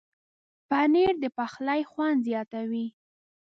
پنېر 0.69 1.13
د 1.23 1.25
پخلي 1.37 1.81
خوند 1.91 2.17
زیاتوي. 2.27 2.87